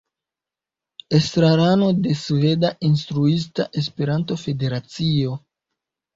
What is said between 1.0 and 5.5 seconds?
Estrarano de Sveda Instruista Esperanto-Federacio.